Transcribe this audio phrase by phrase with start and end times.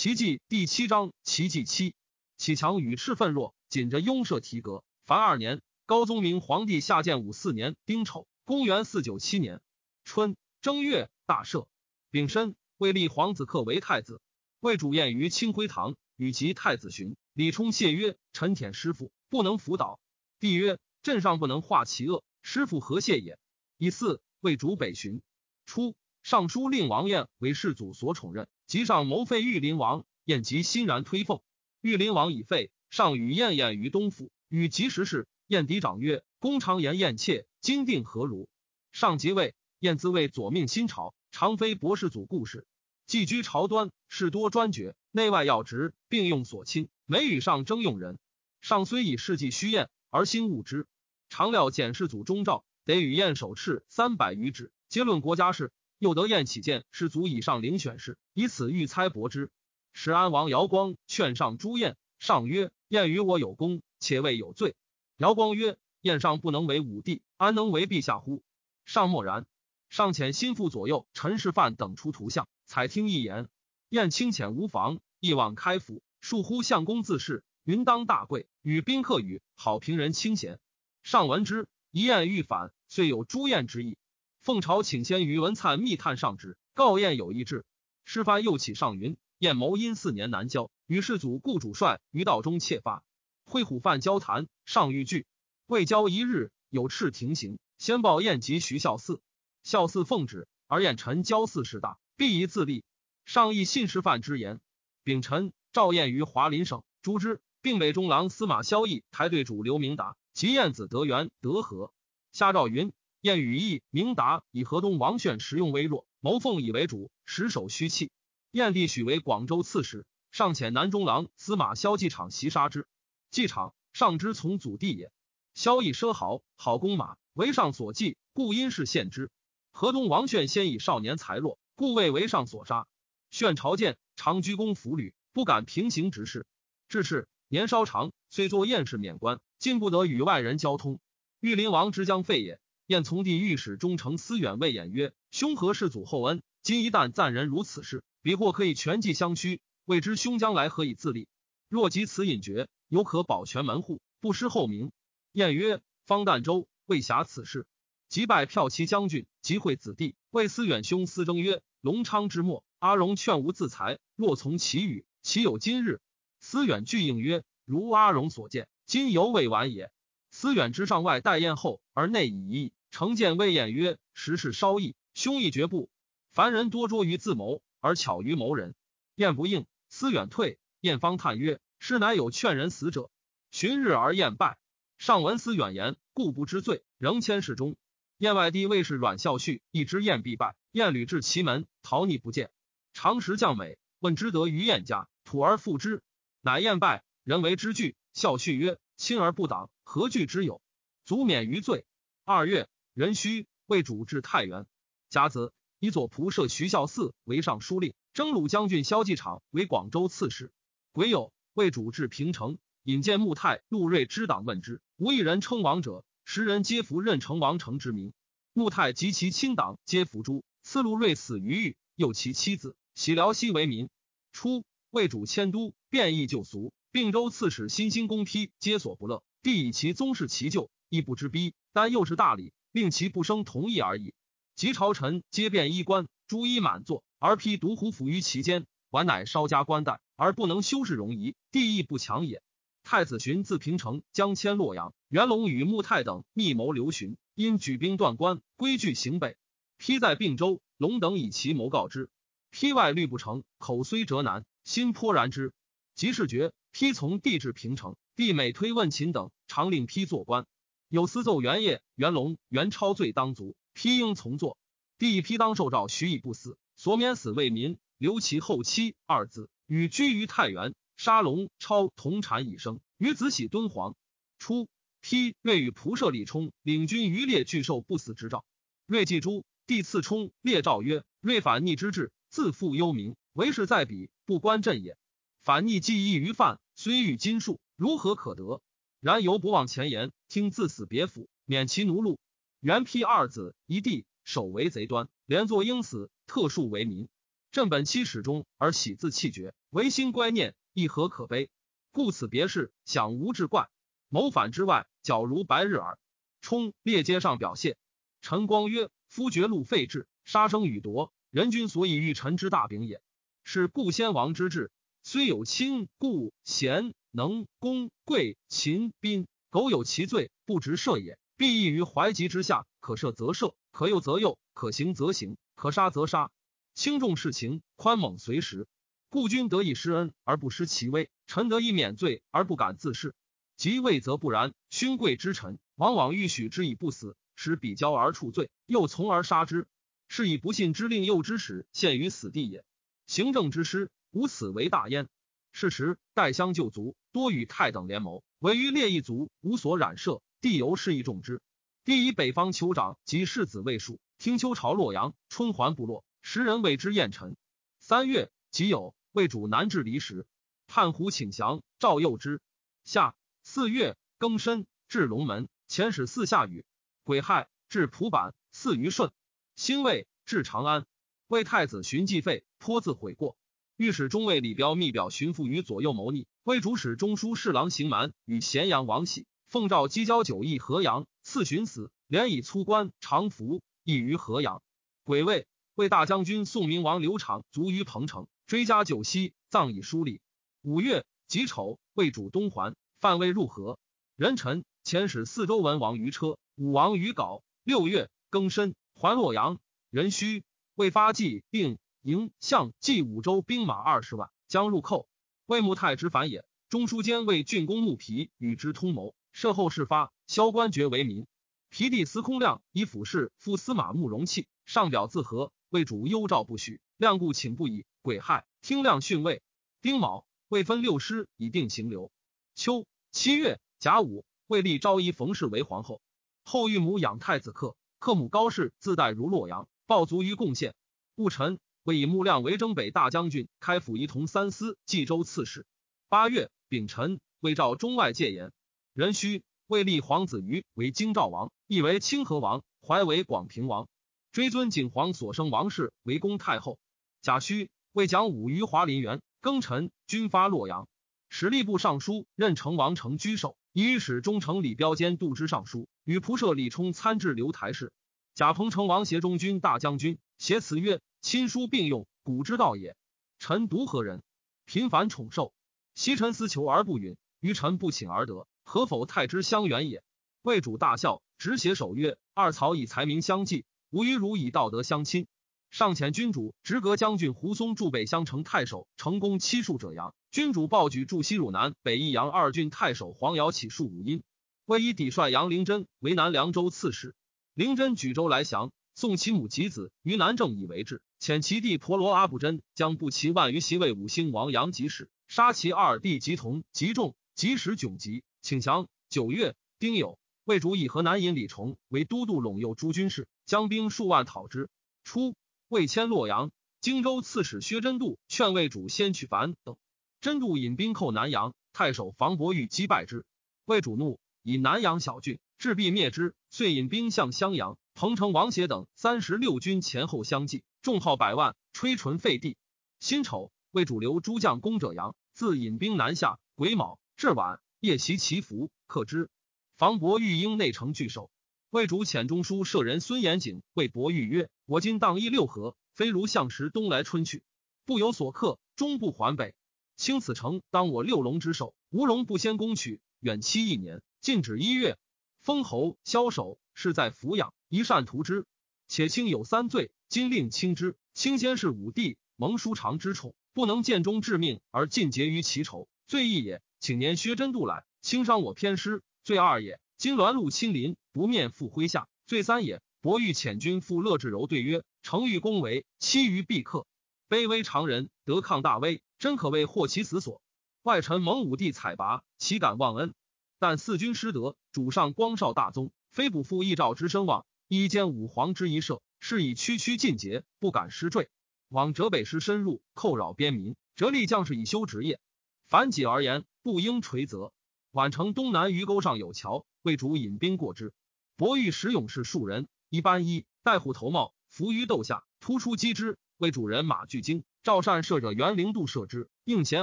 [0.00, 1.94] 奇迹第七章，奇迹七。
[2.38, 4.82] 启强与赤愤弱，紧着雍赦提格。
[5.04, 9.60] 凡二年，高宗明皇帝下建武四年丁丑，公元四九七年
[10.04, 11.66] 春正月，大赦。
[12.10, 14.22] 丙申，为立皇子克为太子。
[14.60, 17.14] 魏主宴于清辉堂，与其太子寻。
[17.34, 20.00] 李冲谢曰：“臣舔师父，不能辅导。”
[20.40, 23.38] 帝曰：“朕上不能化其恶，师父何谢也？”
[23.76, 25.20] 以四为主北巡。
[25.66, 31.40] 初，尚书令王晏为世祖所宠任，即上谋废玉林王，晏即欣然推奉。
[31.80, 35.26] 玉林王已废，上与晏宴于东府，与及时事。
[35.48, 38.48] 晏嫡长曰：“公常言晏妾，今定何如？”
[38.92, 42.64] 上即位，晏自谓左命新朝，常非博士祖故事。
[43.08, 46.88] 寄居朝端，事多专决，内外要职，并用所亲。
[47.06, 48.20] 每与上征用人。
[48.60, 50.86] 上虽以事迹虚晏，而心恶之。
[51.28, 55.72] 常料检视祖中诏，得与晏手敕三百余纸，皆论国家事。
[56.00, 59.50] 又得晏起见是足以上遴选事，以此欲猜博之。
[59.92, 64.76] 时安王姚光劝上朱晏，上曰：“晏与我有功，且未有罪。”
[65.18, 68.42] 姚光曰：“晏上不能为武帝，安能为陛下乎？”
[68.86, 69.44] 上默然。
[69.90, 73.50] 上遣心腹左右陈世范等出图像，采听一言。
[73.90, 80.58] 晏清浅无妨，一往开府，数呼相公自是，云当大贵，与宾客语，好平人清闲。
[81.02, 83.98] 上闻之，一晏欲反，遂有朱晏之意。
[84.40, 87.66] 奉朝请先于文灿密探上旨，告晏有一志。
[88.04, 89.18] 师范又起上云。
[89.36, 93.02] 燕谋因四年南郊，与世祖故主帅于道中窃发，
[93.44, 95.26] 会虎犯交谈，上欲拒，
[95.66, 97.58] 未交一日，有敕停行。
[97.78, 99.20] 先报燕及徐孝嗣，
[99.62, 102.84] 孝嗣奉旨，而燕臣交嗣事大，必宜自立。
[103.24, 104.60] 上议信师范之言，
[105.04, 111.92] 秉臣赵燕于华林省，诛之，并北中郎司马萧绎、台对主刘明达及燕子德元、德和。
[112.32, 118.10] 下赵云：燕羽义明达以河东王炫实用微弱，谋奉以为主，实守虚气。
[118.50, 122.86] 燕帝许为广州刺史，上遣南中郎司马萧继场袭杀之。
[123.30, 125.12] 继场上之从祖弟也。
[125.52, 129.30] 萧绎奢豪，好弓马，为上所忌，故因事献之。
[129.70, 132.86] 河东王炫先以少年才弱，故为为上所杀。
[133.30, 136.46] 炫朝见，常居公府履，不敢平行直事。
[136.88, 141.00] 至是年稍长，虽作燕氏免官，竟不得与外人交通。
[141.40, 142.58] 玉林王之将废也。
[142.90, 146.42] 燕从弟御史忠诚思远谓演曰：“兄何世祖厚恩？
[146.60, 151.28] 今一旦赞人如此事。”彼或可以全计相驱，未知兄将来何以自立？
[151.68, 154.90] 若及此隐绝，犹可保全门户，不失后名。
[155.30, 157.64] 晏曰：方旦州未暇此事，
[158.08, 160.16] 即拜骠骑将军，即会子弟。
[160.30, 166.00] 魏思远兄思征曰：隆昌之末，阿荣劝吾自裁，若从其语，岂有今日？
[166.40, 169.92] 思远具应曰：如阿荣所见，今犹未晚也。
[170.32, 172.72] 思远之上外待宴后，而内已矣。
[172.90, 175.90] 成见魏晏曰：时事稍异，兄亦绝不。
[176.30, 177.62] 凡人多拙于自谋。
[177.82, 178.74] 而巧于谋人，
[179.14, 180.58] 晏不应，思远退。
[180.80, 183.10] 晏方叹曰：“师乃有劝人死者。”
[183.50, 184.58] 旬日而晏败。
[184.98, 187.78] 上闻思远言，故不知罪，仍迁侍中。
[188.18, 192.50] 晏外地卫士阮孝绪一知晏必败，晏屡至其门，逃匿不见。
[192.92, 196.02] 常时将美，问之得于晏家，土而复之。
[196.42, 197.96] 乃晏败，人为之惧。
[198.12, 200.60] 孝绪曰：“亲而不党，何惧之有？
[201.06, 201.86] 足免于罪。”
[202.26, 204.66] 二月，壬戌，为主至太原。
[205.08, 205.52] 甲子。
[205.82, 210.52] 以左仆射徐孝嗣为尚书令，征虏将军萧继场为广州刺史。
[210.92, 216.04] 癸酉，为主至平城，引见穆泰、陆睿之党，问之，无一人称王者。
[216.26, 218.12] 十人皆服任成王成之名。
[218.52, 220.44] 穆泰及其亲党皆服诛。
[220.62, 223.88] 次陆睿死于狱，又其妻子喜辽西为民。
[224.32, 226.74] 初，为主迁都，变异旧俗。
[226.90, 229.24] 并州刺史新兴公批皆所不乐。
[229.42, 234.14] 帝以其宗室其旧，亦不知逼，但又是大礼，令其不生同意而已。
[234.56, 242.42] 及朝臣皆变衣冠，朱衣满座，而披独虎府于其间，晚乃稍加冠带，而不能修饰容仪，地亦不强也。
[242.82, 249.36] 太子寻自平城将迁洛阳，元龙与穆泰等密谋留寻，因举兵断关，归据行北。
[249.78, 252.10] 披在并州，龙等以其谋告之。
[252.50, 255.52] 披外虑不成，口虽折难，心颇然之。
[255.94, 260.46] 即是决，披从帝至平城，帝每推问秦等，常令披做官。
[260.90, 263.54] 有司奏元业，元龙、元超罪当族。
[263.74, 264.58] 批应从坐，
[264.98, 270.74] 第一批当受诏，许以不死，所免死为民，留其后妻二子，与居于太原。
[270.96, 273.94] 杀龙超同产以生，与子喜敦煌。
[274.40, 274.68] 初，
[275.00, 278.44] 批瑞与仆射李冲领军于烈，拒受不死之诏。
[278.84, 284.98] 瑞既诛，帝赐冲烈诏曰：“瑞反逆之志，自负幽冥，为是在彼，不关朕也。
[285.40, 288.60] 反逆既异于犯，虽遇金术，如何可得？
[289.00, 292.18] 然犹不忘前言，听自死别府，免其奴禄。”
[292.60, 297.08] 原丕二子一弟，守为贼端，连坐应死，特数为民。
[297.52, 301.48] 朕本期始终而喜自气绝，唯心乖念，亦何可悲？
[301.90, 303.70] 故此别事，想无志怪。
[304.10, 305.98] 谋反之外，皎如白日耳。
[306.42, 307.78] 冲列街上表谢。
[308.20, 313.00] 陈光曰：夫绝路废制，杀生与夺，人君所以欲臣之大柄也。
[313.42, 314.70] 是故先王之治，
[315.02, 322.66] 虽有亲故贤能公贵秦宾，苟有其罪，不直赦也，必异于怀吉之下。
[322.80, 326.30] 可赦则赦，可诱则诱，可行则行，可杀则杀。
[326.74, 328.66] 轻重事情，宽猛随时。
[329.08, 333.12] 故君得以施恩而不失其威，臣得以免罪而不敢自恃。
[333.56, 339.66] 即位则不然，勋贵之臣往往欲许之以不死，使比交而处罪，又从而杀之，
[340.08, 342.64] 是以不信之令诱之使陷于死地也。
[343.06, 345.08] 行政之师无此为大焉。
[345.52, 351.42] 是时代相旧族多与太等联谋，唯于列异族无所染涉，帝由是以重之。
[351.84, 357.36] 帝以北方酋长及世子魏数，听秋朝洛阳春环部落，时人谓之燕臣。
[357.78, 358.94] 三月己酉。
[359.12, 360.24] 魏主南至离时，
[360.68, 362.40] 叛胡请降，赵诱之。
[362.84, 366.64] 夏四月庚申，至龙门，遣使四下雨。
[367.02, 369.10] 癸亥，至蒲坂，四于顺。
[369.56, 370.86] 辛未，至长安。
[371.26, 373.36] 魏太子寻继废，颇自悔过。
[373.80, 376.26] 御史中尉李彪密表巡抚于左右谋逆。
[376.42, 384.60] 为主使中书侍郎邢蛮与咸阳王喜奉诏击交九邑河阳，赐寻死，连以粗官常服，役于河阳。
[385.02, 385.46] 癸未，
[385.76, 388.26] 为大将军宋明王刘长卒于彭城。
[388.46, 390.20] 追加九锡，葬以书礼。
[390.60, 393.78] 五月己丑，为主东还，范魏入河。
[394.14, 397.40] 壬辰，遣使四周文王于车，武王于镐。
[397.64, 399.58] 六月庚申，还洛阳。
[399.88, 400.44] 壬戌，
[400.74, 405.06] 魏发迹并营相冀五州兵马二十万，将入寇。
[405.46, 406.44] 魏穆太之反也。
[406.68, 411.26] 中书监为郡公穆皮与之通谋，设后事发，萧官爵为民。
[411.68, 416.80] 皮弟司空亮以府事副司马慕容器上表自和，魏主忧诏不许。
[416.96, 417.84] 亮故请不已。
[418.02, 419.42] 癸亥，听亮训位。
[419.82, 422.10] 丁卯，未分六师以定行流。
[422.54, 426.00] 秋七月甲午，魏立昭仪冯氏为皇后。
[426.44, 430.74] 后御母养太子克，克母高氏自带如洛阳，报卒于贡献。
[431.16, 435.64] 戊辰，魏以穆亮为征北大将军，开府仪同三司，冀州刺史。
[436.10, 438.52] 八月丙辰，魏召中外戒严。
[438.92, 443.88] 壬戌，魏立皇子瑜为京兆王，亦为清河王，怀为广平王。
[444.30, 446.78] 追尊景皇所生王氏为公太后。
[447.22, 450.86] 贾诩为讲武于华林园，庚辰，军发洛阳。
[451.30, 457.90] 史吏部尚书任成王成居守，以使中丞李彪兼度之尚书，与仆射李冲参至留台事。
[458.34, 462.96] 贾鹏成王协中军大将军，写词曰：“亲疏并用，古之道也。
[463.38, 464.22] 臣独何人？
[464.64, 465.52] 频繁宠受，
[465.94, 470.02] 昔臣思求而不允，于臣不请而得，何否太之相远也？”
[470.42, 475.26] 魏主大笑，执写守曰：“二曹以才名相继，吾与汝以道德相亲。”
[475.70, 480.14] 上遣君主直阁将军胡松驻北乡城太守，成功七数者阳。
[480.30, 484.22] 君主报举驻西汝南北益阳二郡太守黄尧起数五阴，
[484.64, 487.14] 为以抵帅杨灵真为南凉州刺史。
[487.54, 498.88] 灵真举州来降，送其母及子于南郑以为质，遣其弟婆罗阿不真将步骑万余袭为五星王杨吉使，杀其二弟吉同吉仲，吉使窘吉，请降。
[499.10, 504.70] 九月丁酉，魏主以河南尹李崇为都督陇右诸军事，将兵数万讨之。
[505.04, 505.34] 初。
[505.68, 509.76] 魏迁洛阳，荆州刺史薛真度劝魏主先取樊等。
[510.22, 513.26] 真度引兵寇南阳，太守房伯玉击败之。
[513.66, 516.34] 魏主怒，以南阳小郡，制必灭之。
[516.48, 517.76] 遂引兵向襄阳。
[517.94, 522.56] 彭城王协等三十六军前后相继，众号百万，吹唇废地。
[523.00, 526.40] 辛丑，魏主留诸将攻者阳，自引兵南下。
[526.54, 529.28] 癸卯，至晚，夜袭祈福，克之。
[529.76, 531.30] 房伯玉英内城拒守。
[531.68, 537.42] 魏主遣中书舍人孙延景为伯玉曰：“我今当一六合，非如向时东来春去，
[537.84, 539.54] 不有所克，终不还北。
[539.96, 544.96] 清此城当我六龙之首，无龙不先攻取，远期一年，禁止一月。
[545.42, 548.46] 封侯枭首，是在抚养，一善图之。
[548.88, 550.96] 且卿有三罪，今令轻之。
[551.14, 556.62] 卿先是武帝蒙叔长之宠，不能见忠致命而尽结于其仇，罪一也。
[556.80, 562.82] 请年薛真度来，轻伤我偏师，罪二也。”今栾禄亲临，不面赴麾下，罪三也。
[563.00, 566.86] 伯欲遣军赴乐至柔，对曰：“诚欲攻为，期于必克。
[567.28, 570.42] 卑微常人得抗大威，真可谓获其死所。
[570.82, 573.14] 外臣蒙武帝采拔，岂敢忘恩？
[573.60, 581.30] 但四军失德，主上光少大宗，非不负一诏之声望，一兼武皇之一社，是以区区尽节，不敢失坠。
[581.68, 585.20] 往浙北师深入，寇扰边民，折力将士以修职业。
[585.68, 587.52] 反己而言，不应垂责。
[587.92, 590.92] 宛城东南鱼沟上有桥。”魏主引兵过之，
[591.36, 596.18] 伯玉使勇士数人，一班衣，戴虎头帽，伏于斗下，突出击之。
[596.36, 599.82] 为主人马巨精，赵善射者袁灵度射之，应弦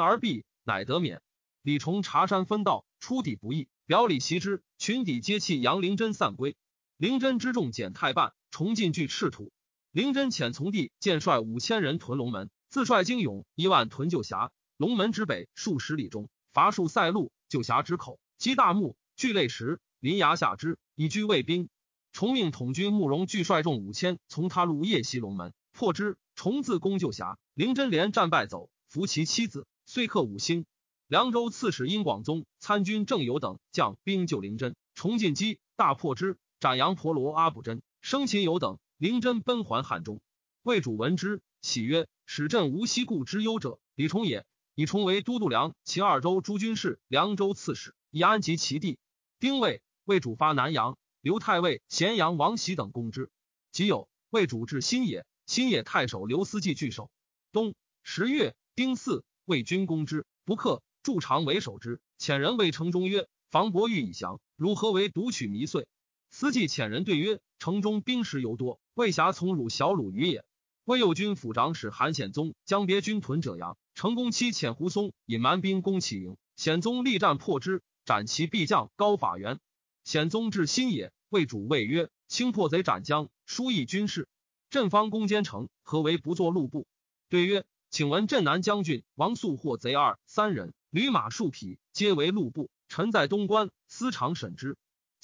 [0.00, 1.22] 而毙，乃得免。
[1.62, 6.56] 李崇茶山分道，出抵不义，表里袭之，群底皆弃杨灵真散归。
[6.98, 9.50] 灵真之众减太半，重进据赤土。
[9.92, 14.50] 灵真遣从弟建率五千人屯龙门，自率精勇一万屯旧峡。
[14.76, 21.68] 龙门之北数十里中，伐树塞路，旧峡之口积大木，聚类石，临崖下之，以居卫兵。
[22.12, 26.18] 重命统军慕容巨率众五千，从他路夜袭龙门，破之。
[26.34, 30.66] 重自攻旧峡，灵真连战败走，俘其妻子，遂克五星。
[31.06, 38.78] 凉州刺史殷广宗参军郑友等将兵救灵真，重进击，大破之，斩杨婆罗阿卜真，生擒有等。
[38.98, 40.20] 灵真奔还汉中，
[40.62, 44.46] 魏主闻之，喜曰：“使朕无西故之忧者，李崇也。”
[44.76, 49.00] 以崇为都督梁秦二州诸军事，凉州刺史，以安及其地。
[49.40, 50.96] 丁未，魏主发南阳。
[51.20, 53.28] 刘太尉咸阳王喜等攻之，
[53.72, 57.10] 即有魏主至新野，新野太守刘思季据守。
[57.50, 62.00] 冬十月丁巳，魏军攻之，不克，筑长为守之。
[62.20, 65.88] 遣人谓城中曰：“房伯玉以降，汝何为独取弥遂？”
[66.38, 70.44] 思继遣人对曰：“城中兵食尤多，魏侠从汝小鲁于也。”
[70.84, 79.60] 魏右军府长史韩显宗将别军屯者阳，成功期遣胡松引蛮兵攻其营，显宗力战破之，斩其必将高法元。
[80.04, 81.10] 显宗至新野。
[81.30, 84.28] 魏主谓曰：“轻破贼斩将，疏议军事。
[84.68, 86.86] 朕方攻坚城，何为不作路部？”
[87.30, 92.68] 对曰：“请闻镇南将军王肃获贼二三人，驴马数匹，皆为路部。
[92.88, 94.76] 臣在东关，司常审之。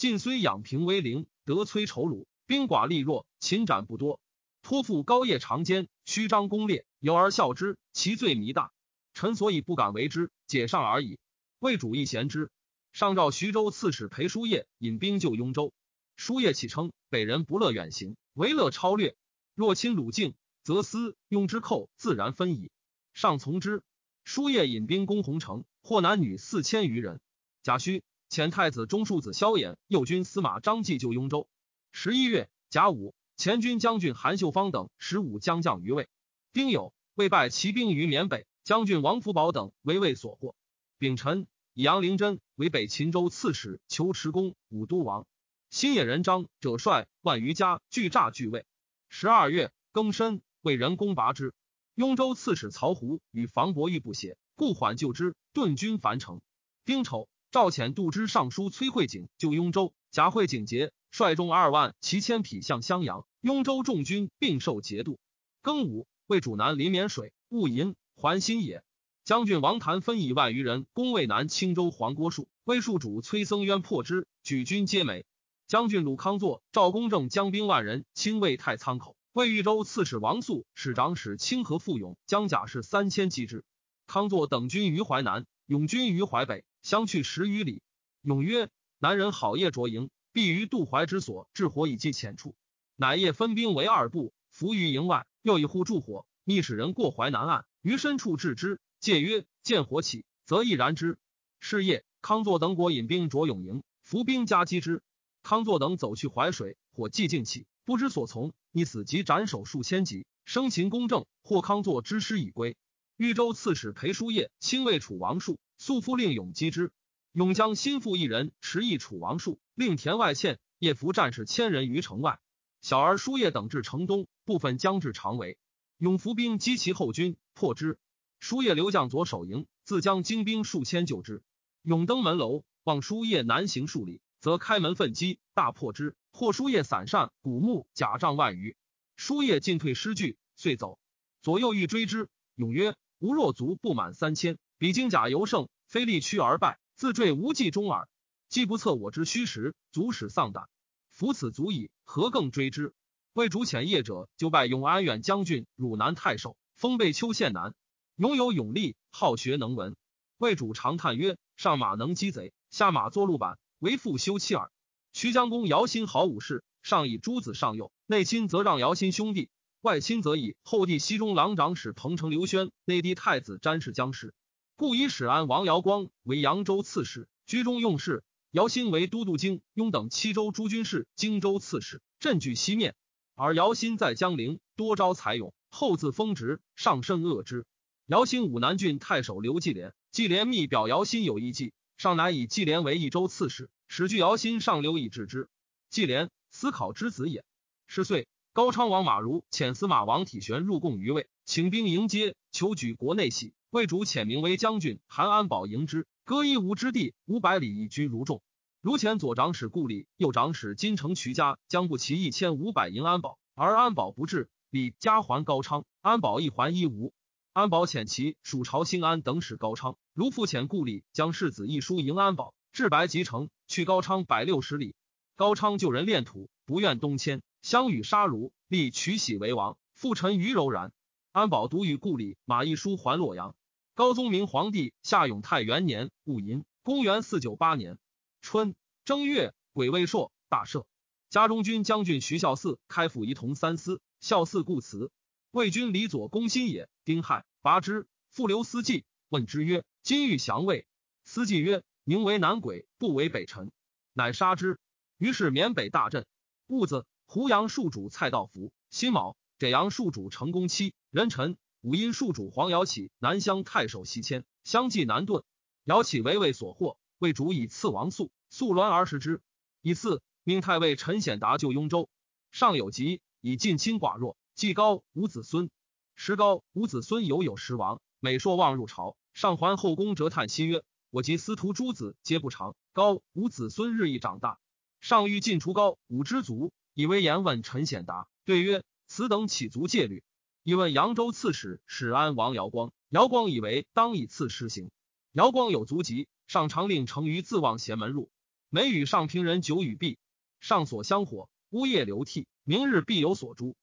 [0.02, 4.18] 晋虽养平为陵，得摧仇虏，兵寡力弱，秦斩不多。
[4.60, 8.72] 托付高夜长坚，虚张功烈，有而笑之，其罪弥大。
[9.14, 11.20] 臣所以不敢为之，解上而已。”
[11.60, 12.50] 魏主亦贤之。
[12.92, 15.72] 上诏徐州刺史裴叔业引兵救雍州。
[16.16, 19.14] 叔业启称北人不乐远行，唯乐超略。
[19.54, 22.72] 若亲鲁境，则思雍之寇自然分矣。
[23.14, 23.84] 上从之。
[24.24, 27.20] 叔业引兵攻洪城，获男女四千余人。
[27.62, 28.02] 贾诩
[28.32, 31.50] 前太子中庶子萧衍、右军司马张继救雍州。
[31.92, 36.08] 十一月甲午，前军将军韩秀芳等十五将将于魏。
[36.54, 40.54] 丁酉，魏败骑兵于缅北，将军王福宝等为魏所获。
[40.96, 45.26] 丙辰，以杨灵真为北秦州刺史，求持公、武都王。
[45.68, 48.64] 新野人张者率万余家拒诈拒魏。
[49.10, 51.52] 十二月庚申，为人攻拔之。
[51.96, 55.34] 雍州刺史曹胡与房伯玉不协，故缓救之。
[55.52, 56.40] 顿军樊城。
[56.86, 59.92] 丁丑，赵遣度支尚书崔惠景救雍州。
[60.10, 63.26] 贾惠景节率众二万骑千匹向襄阳。
[63.42, 65.20] 雍州众军并受节度。
[65.62, 68.82] 庚午，为主南临沔水，务银还新野。
[69.22, 75.26] 将军王谭分以万余人攻渭南青州黄郭戍，魏戍主崔僧渊破之，举军皆没。
[75.66, 83.62] 将军鲁康作、赵公正将兵万人清魏太仓口，魏豫州刺史王肃、使长史清河傅勇将甲士三千击之。
[84.06, 87.82] 康作等军于淮南，勇军于淮北，相去十余里。
[88.22, 92.54] 勇曰：“南人好夜着营，必于渡淮之所置火以击浅处。”
[92.96, 98.80] 乃夜分兵为二部，伏于营外，又以户助火，密使人过淮南岸，于深处置之。
[99.00, 101.18] 戒曰：“见火起，则易燃之。”
[101.58, 105.02] 是夜，康作等果引兵着勇营，伏兵夹击之。
[105.42, 110.26] 康作等走去淮水，火寂静起，不知所从，一死即斩首数千级。
[110.44, 112.76] 生擒公正，获康作之师已归。
[113.16, 116.92] 豫州刺史裴叔业亲卫楚王术，素夫令勇击之。
[117.32, 122.38] 勇将心腹一人持一楚王树，令田外县，夜伏战士千人于城外。
[122.82, 125.58] 小儿叔业等至城东，部分将至长围。
[125.98, 127.98] 勇伏兵击其后军，破之。
[128.38, 131.42] 叔业留将左守营，自将精兵数千救之。
[131.82, 134.20] 勇登门楼，望叔业南行数里。
[134.38, 136.14] 则开门奋击，大破之。
[136.30, 138.76] 获书叶散善，古木甲仗万余。
[139.16, 141.00] 书叶进退失据，遂走。
[141.42, 148.08] 左右欲追之，勇曰：“吾若卒不满三千，比金甲尤胜，非力屈而败，自坠无计中耳。
[148.48, 150.68] 既不测我之虚实，足使丧胆。
[151.08, 152.92] 夫此足矣，何更追之？”
[153.32, 157.76] 为主遣业者，就拜永安远将军、汝南太守，封备丘县男。
[158.16, 159.94] 勇有勇力，好学能文。
[160.36, 164.72] 魏主常叹曰：“上马能击贼，下马作路板。”为父休妻耳。
[165.12, 169.48] 徐江公姚新好武士，上以诸子上幼，内亲则让姚新兄弟，
[169.80, 174.34] 外亲则以后弟西中郎长史彭城刘宣，内弟太子詹事将士。
[174.76, 178.24] 故以史安王姚光为扬州刺史，居中用事。
[178.50, 182.94] 姚歆为都督京、雍等七州诸军事，荆州刺史，镇据西面。
[183.34, 187.64] 而姚歆在江陵，多招才勇，后自封职，上甚恶之。
[188.06, 191.72] 姚歆武南郡太守刘季廉，季廉密表姚歆有一计。
[191.96, 195.48] 上乃以季廉为益州刺史，使据姚歆上流以治之。
[195.88, 197.44] 季廉思考之子也。
[197.86, 203.54] 十岁，高昌王马如遣司马王体玄入贡于魏，请兵迎接，求举国内喜。
[203.72, 208.42] 魏主遣名为将军韩安保迎之，割一吴之地五百里，以居如众。
[208.82, 217.14] 如前左长史顾礼，右长史金城渠家将不齐一千五百迎安保，而安保不至，李家还高昌，安保一还一吴。
[217.54, 224.94] 安保遣其属朝兴安等使高昌，如复遣故里将世子一书迎安保，至白吉城，去高昌百六十里。
[225.34, 229.78] 高昌救人炼土，不愿东迁，相与杀戮，立取喜为王。
[229.94, 230.92] 父臣于柔然。
[231.32, 233.56] 安保独与故里马一书还洛阳。
[233.94, 237.98] 高宗明皇帝夏永泰元年戊寅，公元四九八年
[238.40, 240.86] 春正月，癸未朔，大赦。
[241.28, 245.10] 家中军将军徐孝嗣开府仪同三司，孝嗣故辞。
[245.50, 248.06] 魏军李左攻新野，丁亥，拔之。
[248.30, 250.86] 复留司祭，问之曰：“今欲降魏？”
[251.24, 253.70] 司祭曰：“宁为南鬼，不为北辰。”
[254.14, 254.78] 乃杀之。
[255.18, 256.24] 于是缅北大震。
[256.66, 258.72] 戊子，胡杨戍主蔡道福。
[258.88, 260.94] 辛卯，赭阳戍主成公期。
[261.10, 265.42] 壬辰，五阴戍主黄瑶起南乡太守西迁，相继南遁。
[265.82, 269.40] 瑶起为魏所获，魏主以赐王肃，肃鸾而食之。
[269.80, 272.08] 以次，命太尉陈显达救雍州。
[272.52, 274.36] 上有疾，以近亲寡弱。
[274.54, 275.70] 季高无子孙，
[276.14, 278.00] 时高无子孙，犹有时亡。
[278.20, 282.76] 每朔望入朝，上还后宫，折叹息曰：“我及司徒诸子皆不长。
[282.92, 284.60] 高无子孙，日益长大。
[285.00, 290.22] 上欲尽除高五之族，以为言问陈显达，对曰：‘此等岂足戒律？’
[290.64, 294.92] 以问扬州刺史史安王姚光，姚光以为当以刺施行。
[295.32, 298.30] 姚光有足疾，上常令成于自望贤门入，
[298.70, 300.18] 每与上平人久与毕，
[300.60, 303.74] 上所香火，呜咽流涕，明日必有所诛。”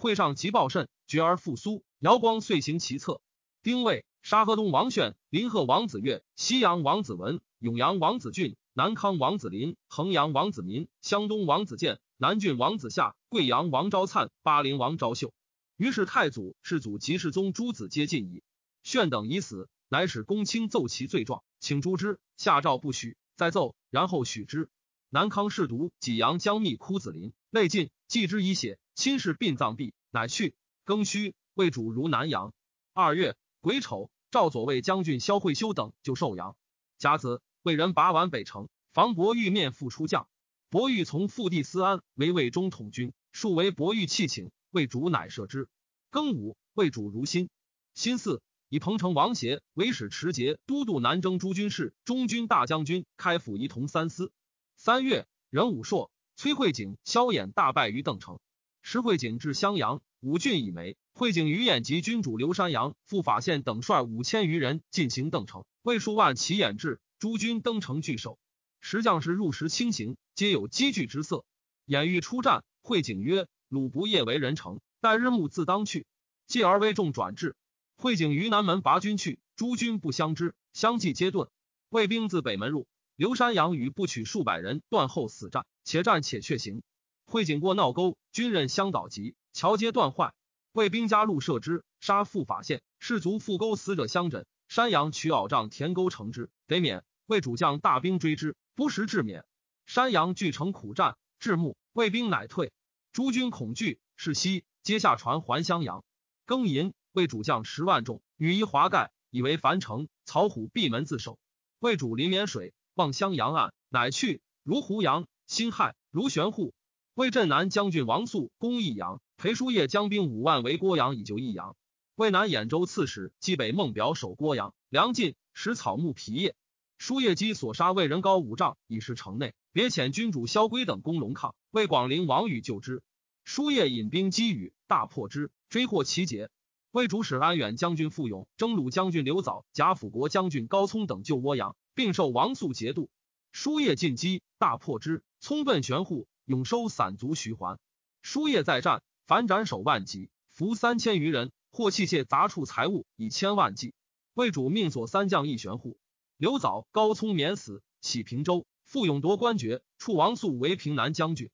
[0.00, 1.82] 会上急报甚，绝而复苏。
[1.98, 3.20] 姚光遂行其策。
[3.64, 15.32] 丁未，沙河东王炫、临贺王子越、西阳王子文、永阳王子俊、南康王子林、衡阳王子民、湘东王子建、南郡王子夏、贵阳王昭灿、巴陵王昭秀。
[15.78, 18.42] 于是太祖、世祖及世宗诸子皆尽矣。
[18.82, 22.18] 炫等已死，乃使公卿奏其罪状，请诛之。
[22.36, 24.70] 下诏不许，再奏，然后许之。
[25.08, 28.80] 南康侍读济阳将密枯子林，内尽，祭之以血。
[28.96, 30.56] 亲事殡葬毕，乃去。
[30.84, 32.52] 庚戌，魏主如南阳。
[32.92, 36.56] 二月癸丑，赵左卫将军萧惠修等就寿阳。
[36.98, 40.28] 甲子，魏人拔完北城，防伯玉面复出将。
[40.70, 45.68] 伯玉从父弟思安为魏中统军，数为伯玉弃请，魏主乃赦之。
[46.10, 47.48] 庚午，魏主如新。
[47.94, 54.32] 辛巳，以彭城王协为使持节都督南征诸军事、中军大将军，开府仪同三司。
[54.76, 58.38] 三月，壬午朔，崔慧景、萧衍大败于邓城。
[58.82, 60.96] 石惠景至襄阳，五郡已没。
[61.12, 68.38] 惠景于衍及君主刘山阳、傅法县等率五千余人进行邓城，魏数万骑掩至，诸军登城拒守。
[68.80, 71.44] 时将士入石轻行，皆有积聚之色。
[71.84, 76.06] 眼欲出战，惠景曰：“鲁不夜为人城，待日暮自当去。”
[76.48, 77.56] 继而为众转至。
[77.96, 81.48] 惠景于南门拔军去，诸军不相知，相继皆遁。
[81.90, 86.82] 魏兵自北门入，刘山阳与不取数百人断后死战，且战且却行。
[87.26, 90.32] 会景过闹沟，军人相倒急，桥阶断坏。
[90.72, 94.46] 魏兵加路射之，杀复法县士卒复沟死者相枕。
[94.68, 97.04] 山阳取袄杖填沟成之，得免。
[97.26, 99.44] 魏主将大兵追之，不时至免。
[99.84, 102.72] 山阳据城苦战，至暮，魏兵乃退。
[103.18, 106.04] 诸军恐惧，是西皆下船还襄阳。
[106.46, 110.06] 庚寅，魏主将十万众，羽衣华盖，以为樊城。
[110.24, 111.36] 曹虎闭门自守。
[111.80, 114.40] 魏主临沔水，望襄阳岸，乃去。
[114.62, 116.74] 如胡杨、辛亥，如玄户。
[117.14, 121.74] 魏镇南将军王肃攻益阳，裴叔业将兵五万围郭阳以救益阳。
[122.14, 126.54] 魏南兖州刺史冀北孟表守郭阳，梁晋使草木皮叶。
[126.98, 129.54] 叔业基所杀魏人高五丈，以示城内。
[129.72, 133.02] 别遣君主萧规等攻龙亢，魏广陵王宇救之。
[133.50, 136.50] 叔业引兵击羽，大破之，追获其节。
[136.90, 143.08] 魏主使安远将军傅勇、征虏将军刘藻、贾辅国将军高聪等救涡阳，并受王肃节度。
[143.50, 146.28] 叔业进击，大破之，聪奔玄户。
[146.44, 147.78] 永收散卒徐还，
[148.20, 153.94] 书业再战，反斩首万级，俘三千余人，获器械杂处财物以千万计。
[154.34, 155.96] 魏主命所三将一玄户，
[156.36, 158.66] 刘藻、高聪免死，起平州。
[158.84, 161.50] 傅勇夺官爵，处王肃为平南将军。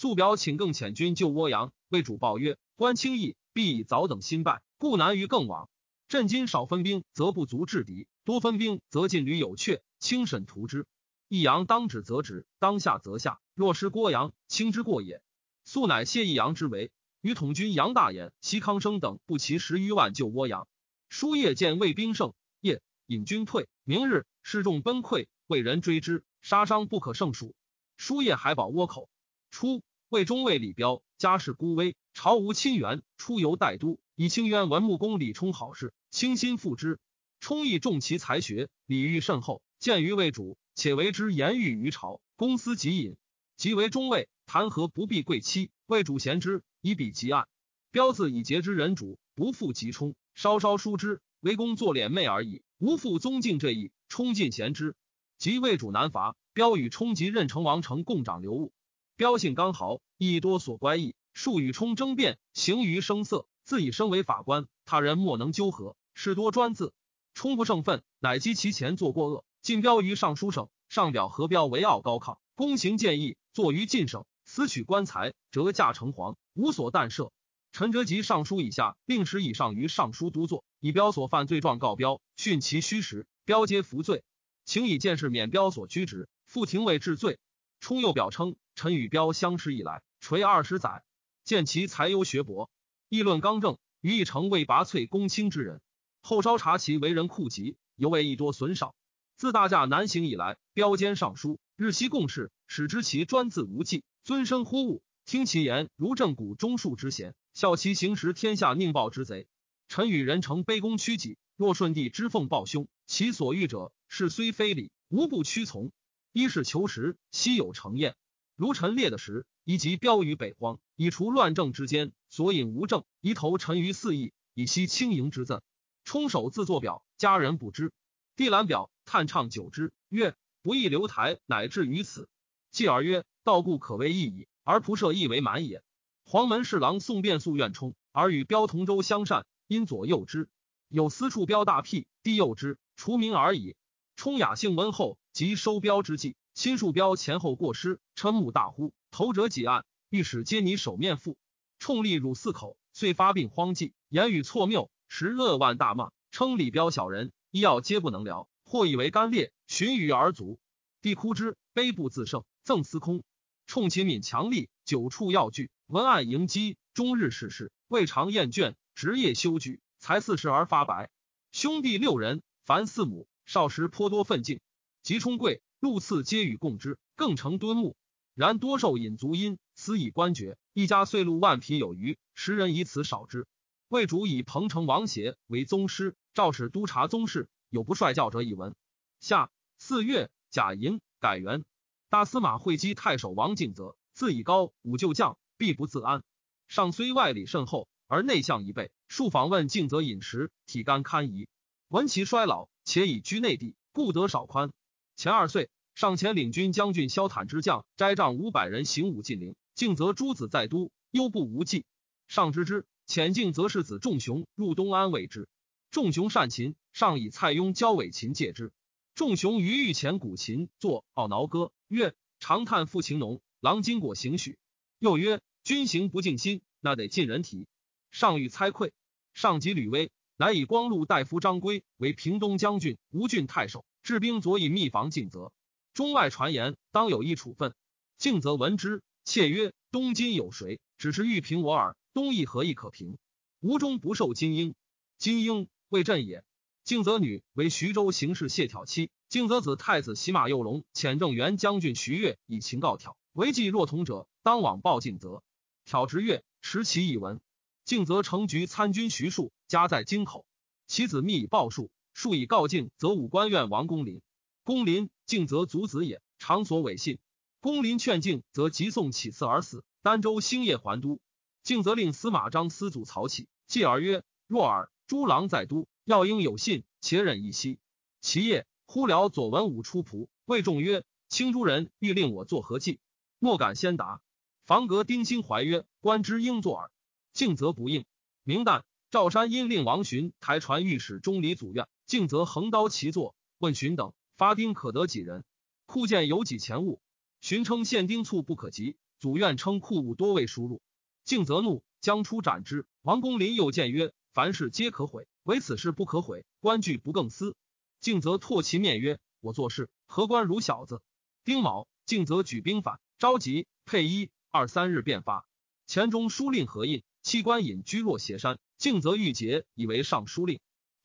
[0.00, 5.68] 素表请更遣军救涡阳，魏主报曰：官轻易，必以早等新败，故难于更往。
[6.06, 10.86] 朕今少分兵，则不足制敌；多分兵，则进旅有阙，轻审图之。
[11.26, 13.40] 益阳当止则止，当下则下。
[13.56, 15.20] 若失郭阳，轻之过也。
[15.64, 20.68] 素乃谢益阳之为，与统军杨大眼、西康生等不齐十余万救涡阳。
[21.08, 23.68] 书夜见魏兵胜，夜引军退。
[23.82, 27.56] 明日士众崩溃，魏人追之，杀伤不可胜数。
[27.96, 29.10] 书夜还保倭口。
[29.50, 36.98] 初，魏中尉李彪家世孤微，朝无亲缘，出游代都，以清渊文穆公李冲好事，倾心附之。
[37.40, 42.22] 冲亦重其才学，礼遇甚厚，见于魏主，且为之言喻于朝。
[42.36, 43.18] 公私极隐，
[43.58, 45.70] 即为中尉，谈何不避贵戚？
[45.84, 47.46] 魏主贤之，以彼极案。
[47.90, 53.92] 标字以节之人主，不复及冲，稍稍疏之，为公作敛媚而已，无复宗敬这意。
[54.08, 54.96] 冲尽贤之，
[55.36, 58.72] 即魏主南伐，标与冲及任城王城共掌流务。
[59.18, 66.94] 标性刚豪，亦多所乖异，数与冲争辩，行于声色，自以身为法官，他人莫能纠合，事多专自。
[67.34, 70.68] 冲不胜愤，乃击其前作过恶，进标于尚书省。
[70.88, 77.32] 上表何标为傲高亢，公行建议，坐于晋省，私取官财，折驾成皇，无所但赦。
[77.72, 84.22] 陈哲及尚书以下，令史以上于尚书都座，以标所犯罪状告标，训其虚实，标皆服罪，
[84.64, 87.40] 请以见事免标所居职，复廷尉治罪。
[87.80, 91.02] 冲又表称，臣与标相识以来，垂二十载，
[91.42, 92.70] 见其才优学博，
[93.08, 95.80] 议论刚正，于一成为拔萃公卿之人。
[96.20, 98.94] 后稍察其为人酷极，犹未一多损少。
[99.36, 109.48] 自大驾南行以来，标兼尚书，日夕共事，使之其专自无忌，尊身乎物，听其言如正骨中树之贤，效其行时天下宁暴之贼。
[109.88, 115.90] 臣与人诚卑躬屈己，若顺帝之奉报兄，其所欲者，是虽非礼，无不屈从。
[116.32, 118.14] 一是求实，昔有成验，
[118.58, 125.62] 如陈列的时，以及标于北荒，以除乱政之间，所引无政，宜投沉于四邑，以息轻盈之赠。
[126.02, 127.92] 冲手自作表，家人不知。
[128.34, 132.28] 帝览表，叹畅久之，曰：“不义留台，乃至于此。”
[132.72, 135.84] 继而曰：“道故可谓义矣，而仆射亦为满也。”
[136.26, 140.48] 黄门侍郎宋变素愿冲，而与标同州相善，因左右之。
[140.88, 143.76] 有私处标大辟，帝右之，除名而已。
[144.16, 149.84] 冲雅性温厚，及收标之际，亲数标前后过失，瞠目大呼：“头者几案？
[150.10, 151.36] 御史皆拟手面腹。”
[151.78, 154.90] 冲立汝四口，遂发病荒迹，言语错谬。
[155.06, 160.58] 时恶万大骂，称李彪小人，医药皆不能疗，或以为干裂，寻于而卒。
[161.00, 163.22] 帝哭之，悲不自胜，赠司空。
[163.68, 171.08] 冲其敏强力，久处要据，文案迎击，终日事事，未尝厌倦，职业修举，才四十而发白。
[171.52, 174.58] 兄弟六人，凡四母，少时颇多奋进。
[175.04, 177.96] 即冲贵，禄赐皆与共之，更成敦睦。
[178.34, 183.46] 然多受引足因，私以官爵，一家岁禄万匹有余，时人以此少之。
[183.88, 188.74] 魏主以彭城王协为宗师，诏使督察宗室，有不率教者一文。
[189.20, 191.64] 下四月，甲寅，改元。
[192.10, 196.22] 大司马会稽太守王敬则，自以高武旧将，必不自安。
[196.66, 198.90] 上虽外礼甚厚，而内向一倍。
[199.08, 201.48] 数访问敬则饮食，体干堪疑。
[201.88, 204.70] 闻其衰老，且已居内地，故得少宽。
[205.18, 209.56] 前二岁，上前领军将军萧坦之将斋帐五百人行武进陵。
[209.74, 211.84] 敬则诸子在都，忧不无计。
[212.28, 212.86] 上知之。
[213.08, 215.48] 遣敬则是子仲雄入东安为之。
[215.90, 218.70] 仲雄善琴，上以蔡邕教尾琴戒之。
[219.16, 224.56] 仲雄于御前古琴作《懊恼歌》，曰：“长叹复情浓，郎金果行许。”
[225.00, 227.66] 又曰：“君行不敬心，那得尽人体。”
[228.12, 228.92] 上欲猜愧，
[229.34, 235.52] 上及吕威，乃以光禄大夫张归为平东将军、吴郡太守，治兵佐以密防敬则。
[235.92, 237.74] 中外传言，当有一处分。
[238.16, 240.80] 敬则闻之，窃曰：“东今有谁？
[240.96, 243.18] 只是欲平我耳。”东亦何亦可平？
[243.60, 244.74] 吴中不受金英，
[245.18, 246.42] 金英为朕也。
[246.84, 255.42] 敬则女为徐州行事谢挑妻，敬则子太子骑马右龙遣正元将军徐悦以情告挑，违纪若同者，当往报敬则。
[255.84, 257.42] 挑直月持其以闻。
[257.84, 260.46] 敬则成局参军徐庶家在京口，
[260.86, 264.22] 其子密以报数，数以告敬，则武官院王公林。
[264.64, 267.20] 公林敬则族子也，常所违信。
[267.60, 269.84] 公林劝敬，则急送起次而死。
[270.02, 271.20] 儋州兴业还都。
[271.62, 277.78] 敬则令司马张司祖曹起，继而曰：“若尔，诸郎在都，要应有信，且忍一息。”
[278.20, 282.98] 其夜，忽聊左文武出仆，谓众曰：“青诸人欲令我作何计？”
[283.38, 284.20] 莫敢先答。
[284.66, 286.90] 房阁丁心怀曰：“官之应作耳。”
[287.32, 288.04] 敬则不应。
[288.42, 295.44] 明旦，赵山因令王寻台传御史中礼祖院，敬则横刀齐坐，问寻等发丁可得几人？
[295.84, 297.02] 库见有几钱物？
[297.42, 300.80] 荀称现丁促不可及，祖院称库物多未输入。
[301.26, 302.86] 敬则怒，将出斩之。
[303.02, 306.46] 王公林又谏曰：“凡事皆可毁，唯此事不可毁。
[306.60, 307.54] 官具不更思。”
[308.00, 311.02] 敬则唾其面曰：“我做事何官如小子？”
[311.44, 315.46] 丁卯，敬则举兵反，召集配衣，二三日便发。
[315.86, 318.58] 前中书令何印、戚官隐居若斜山。
[318.78, 320.58] 敬则欲节，以为尚书令。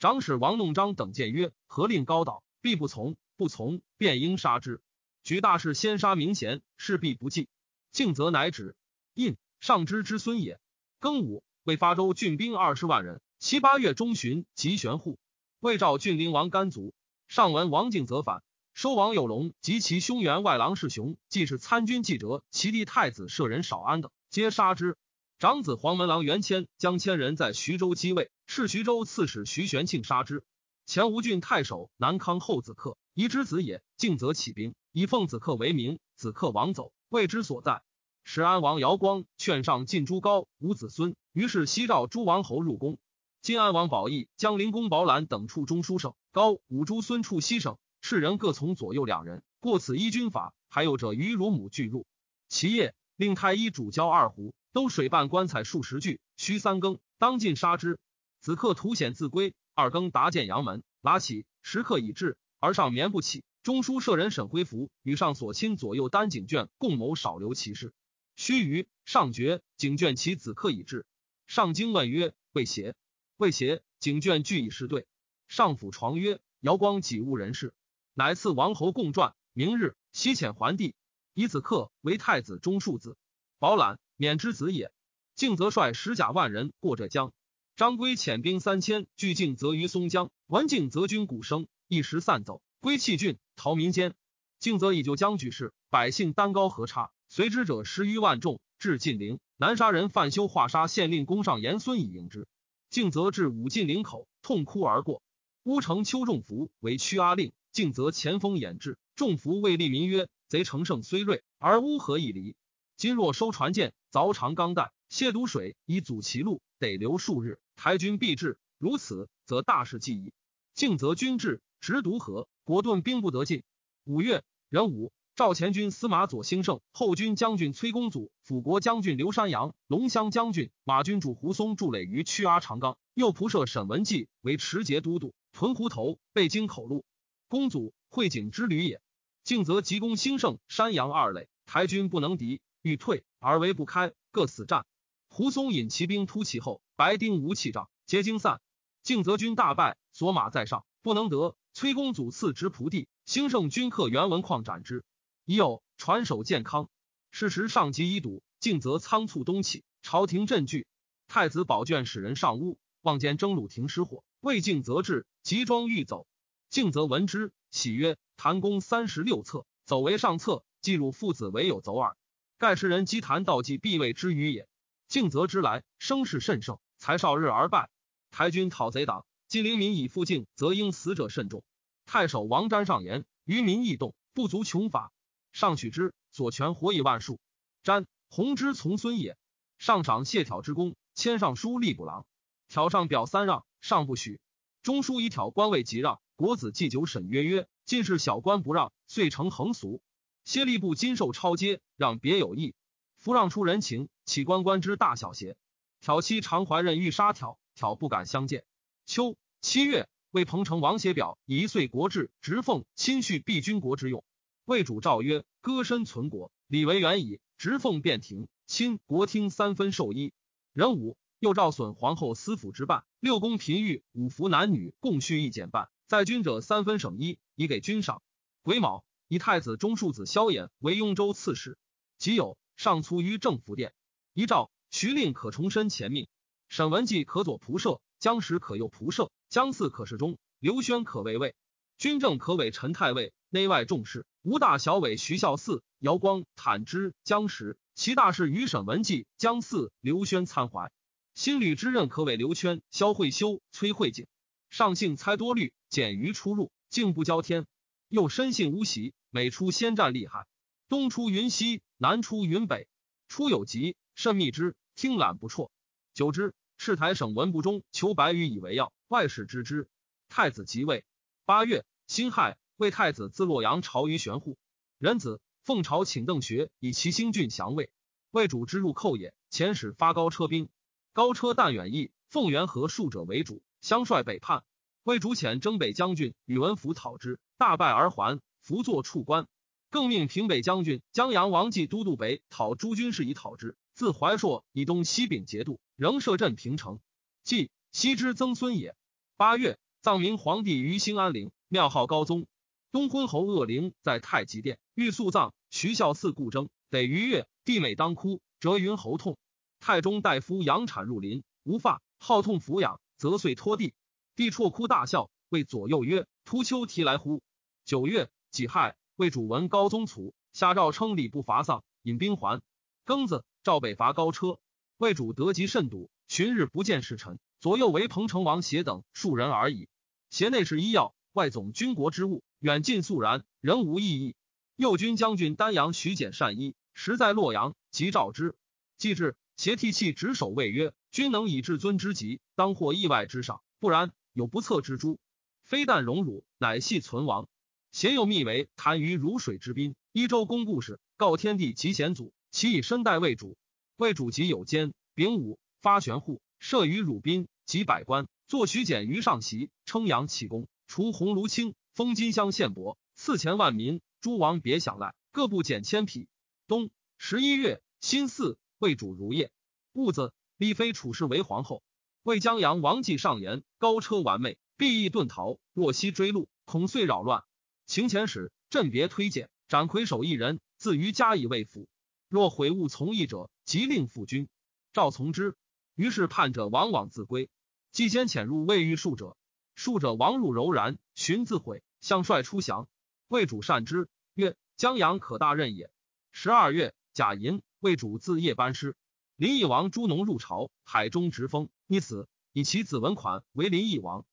[0.03, 3.15] 长史王弄章等谏曰：“何令高岛，必不从。
[3.37, 4.81] 不从，便应杀之。
[5.23, 7.47] 举大事，先杀明贤，势必不济。”
[7.93, 8.75] 敬则乃止。
[9.13, 9.37] 印。
[9.61, 10.59] 上之之孙也。
[10.99, 13.21] 庚午，为发州郡兵二十万人。
[13.39, 15.17] 七八月中旬，即玄户。
[15.61, 16.93] 魏赵郡灵王甘族。
[17.29, 24.97] 上闻王敬则反，收王有龙及其兄员外郎世雄，既是参军记者，其弟太子舍人少安等，皆杀之。
[25.43, 30.45] 长子黄门郎元谦将千人在徐州击位，是徐州刺史徐玄庆杀之。
[30.85, 33.83] 前吴郡太守南康后子克，宜之子也。
[33.97, 35.99] 敬则起兵，以奉子克为名。
[36.15, 37.83] 子克王走，未知所在。
[38.23, 42.97] 时安王姚光劝上晋朱高无子孙，于是西召诸王侯入宫。
[43.41, 49.43] 晋安王宝义将灵公宝览等处中书省，高武诸孙处西省，士人各从左右两人。
[49.59, 52.05] 过此依军法，还有者于乳母俱入。
[52.47, 57.99] 其夜，令太医主教二胡，都水半棺材数十具，须三更，当尽杀之。
[58.41, 63.45] 子克图险自归，二更达见阳门，拉起时刻已至，而上眠不起。
[63.61, 67.93] 中书舍人沈辉福与上所亲左右单景卷共谋少留其事。
[68.35, 71.05] 须臾，上觉景卷其子克已至，
[71.47, 72.95] 上惊问曰：“未邪？”
[73.37, 73.81] 未邪。
[73.99, 75.07] 景卷俱以是对。
[75.47, 77.73] 上府床曰：“瑶光己误人事，
[78.13, 79.33] 乃赐王侯共传。
[79.53, 80.95] 明日西遣还帝，
[81.33, 83.15] 以子克为太子中庶子，
[83.59, 84.93] 保览免之子也。”
[85.35, 87.33] 敬则率十甲万人过浙江。
[87.75, 94.13] 张归遣兵三千拒敬则于松江，闻敬则军鼓声，一时散走，归弃郡，逃民间。
[94.59, 97.11] 敬则以救将举事，百姓单高何差？
[97.27, 102.47] 随之者十余万众，至晋陵，南沙人范修华沙县令公上严孙以迎之。
[102.89, 105.21] 敬则至武进陵口，痛哭而过。
[105.63, 108.97] 乌城邱仲福为屈阿令，敬则前锋掩至。
[109.15, 112.55] 仲福谓利民曰：“贼乘胜虽锐，而乌何以离？
[113.03, 118.57] 今若收船舰，凿长钢弹，泄毒水，以阻其路，得留数日，台军必至。
[118.77, 120.31] 如此，则大事既矣。”
[120.73, 123.63] 敬则军至，直独河，国盾兵不得进。
[124.05, 125.11] 五月，壬午。
[125.35, 137.03] 赵前军司马左兴盛、后军将军崔公祖、辅国将军刘山阳、龙骧将军马军主胡松筑垒于曲阿长冈，右仆射沈文季为持节都督，屯湖头，备京口路。
[137.49, 139.01] 公祖会景之旅也。
[139.43, 144.85] 敬则急攻兴盛、山阳二垒，台军不能敌，欲退而围不开，各死战。
[145.29, 148.59] 胡松引骑兵突其后，白丁无气仗，皆惊散。
[149.03, 151.55] 敬则军大败，索马在上，不能得。
[151.73, 155.05] 崔公祖赐执仆地，兴盛军客袁文况斩之。
[155.45, 156.89] 已有传首健康，
[157.31, 160.85] 事实上级已堵，敬则仓促东起，朝廷震惧。
[161.29, 166.27] 太子宝卷使人上屋，望见征虏亭失火，未敬则至，急装欲走。
[166.69, 172.17] 敬则闻之，喜曰：“谭公三十六策，走为上策，既汝父子唯有走耳。
[172.63, 174.69] 盖世人积谈道济，必谓之语也。”
[175.09, 177.89] 敬则之来，声势甚盛，才少日而败。
[178.31, 181.61] 台军讨贼党，晋灵民以复敬，则应死者甚众。
[182.05, 185.11] 太守王瞻上言：“愚民易动，不足穷法。”
[185.51, 187.37] 上许之，左权活以万数。
[187.83, 189.35] 瞻弘之从孙也。
[189.77, 192.25] 上赏谢挑之功，迁尚书吏部郎。
[192.69, 194.39] 挑上表三让，上不许。
[194.83, 196.21] 中书以挑官位即让。
[196.37, 200.01] 国子祭酒审曰曰：进士小官不让，遂成横俗。
[200.45, 202.75] 谢吏部今受超阶，让别有异。
[203.17, 205.55] 夫让出人情，岂关官之大小邪？
[206.01, 208.65] 挑妻常怀任欲杀挑，挑不敢相见。
[209.05, 214.25] 秋七月，为彭城王写表以一岁国志，直奉亲叙必君国之用。
[214.65, 217.39] 魏主诏曰：“歌身存国，礼为远矣。
[217.57, 220.33] 直奉便停，亲国听三分受衣。
[220.73, 228.21] 人武又诏损皇后司府之办，六宫嫔御五服男女共续一减半，在军者三分省衣，以给军赏。
[228.63, 231.77] 癸卯，以太子中庶子萧衍为雍州刺史。
[232.17, 233.93] 己酉，上卒于政府殿。
[234.33, 236.27] 遗诏，徐令可重申前命。
[236.69, 241.55] 沈文季可左仆射，江时可右仆射，江嗣可侍中，刘轩可卫尉，
[241.97, 250.91] 军政可委陈太尉，内外重事。”吴大小委徐孝嗣、姚光、坦之、江时，其大事与沈文季、江嗣、刘轩参怀。
[251.33, 254.27] 新吕之任可委刘圈、萧惠修、崔惠景。
[254.69, 257.65] 上幸猜多虑，简于出入，竟不交天。
[258.13, 260.45] 又深信巫习，每出先战厉害。
[260.87, 262.87] 东出云西，南出云北。
[263.27, 265.71] 出有疾，甚密之，听览不辍。
[266.13, 269.89] 久之，赤台省文部中求白羽以为要，外使知之。
[270.29, 271.05] 太子即位。
[271.45, 272.55] 八月，辛亥。
[272.75, 274.59] 魏太子自洛阳朝于玄户，
[274.99, 277.89] 仁子奉朝请邓学以其兴郡降魏。
[278.29, 280.69] 魏主之入寇也，遣使发高车兵，
[281.13, 284.63] 高车但远役，奉元和数者为主，相率北叛。
[285.03, 289.47] 魏主遣征北将军宇文福讨之，大败而还，伏作处官。
[289.89, 293.75] 更命平北将军江阳王继都督北讨诸军事以讨之。
[293.93, 297.01] 自怀朔以东西丙节度，仍设镇平城。
[297.43, 298.95] 继西之曾孙也。
[299.35, 302.47] 八月，葬明皇帝于兴安陵，庙号高宗。
[302.89, 305.53] 东昏侯鄂陵在太极殿，欲速葬。
[305.69, 307.45] 徐孝嗣故征，得逾越。
[307.65, 309.37] 帝每当哭，折云侯痛。
[309.81, 313.93] 太中大夫养产入林，无发，好痛抚养，则遂拖地。
[314.35, 317.43] 帝啜哭大笑，谓左右曰：“突丘提来乎？”
[317.85, 322.61] 九月己亥，魏主闻高宗卒，下诏称礼不伐丧，引兵还。
[323.05, 324.57] 庚子，赵北伐高车，
[324.97, 329.87] 魏主得疾甚笃，旬日不见使臣，左右为彭城王协等数人而已。
[330.31, 334.35] 协内是医药，外总军国之务，远近肃然，人无异议。
[334.75, 338.55] 右军将军丹阳徐简善医，时在洛阳，即召之。
[338.97, 345.19] 既至，协涕泣执手谓曰：“君能以至尊之急，当获意外之上；不然，有不测之诛。
[345.63, 347.47] 非但荣辱，乃系存亡。”
[347.93, 353.55] 贤又密为谈于如水之滨，一周公故事，告天地及贤祖，其以身代魏主。
[353.97, 366.27] 魏主即有奸，丙午发玄户，设于汝滨，及百官，坐徐简于上席，称扬启功，除鸿胪卿，封金乡县伯，赐钱万民，诸王别享赖，各部减千匹。
[366.67, 369.51] 冬十一月辛巳，魏主如夜。
[369.91, 371.83] 戊子，立妃处氏为皇后。
[372.23, 377.43] 魏江阳王继上言：高车完美，必易遁逃，若西追路，恐遂扰乱。
[377.85, 381.85] 行前使朕别推荐，斩魁首一人，自于家以慰抚。
[382.29, 384.47] 若悔悟从义者，即令复军。
[384.93, 385.57] 赵从之。
[385.95, 387.49] 于是叛者往往自归。
[387.91, 389.35] 既先潜入未遇数者，
[389.75, 392.87] 数者王入柔然，寻自悔，向帅出降。
[393.27, 395.91] 魏主善之，曰：江阳可大任也。
[396.31, 398.95] 十二月，甲寅，魏主自夜班师。
[399.35, 404.25] 林邑王朱农入朝，海中直封，因此，以其子文款为林邑王。